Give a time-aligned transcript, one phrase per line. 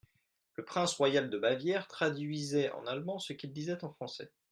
[0.55, 4.31] Le prince royal de Bavière traduisait en allemand ce qu'il disait en français.